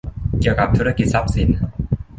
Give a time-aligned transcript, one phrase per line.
[0.39, 1.49] เกี่ยวกับธุรกิจทรัพย์สิน